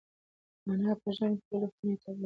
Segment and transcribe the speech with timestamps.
[0.69, 2.19] انا په ژمي کې بلې خونې ته کډه وکړه.